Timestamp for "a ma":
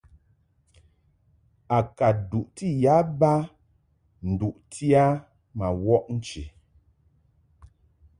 5.03-5.67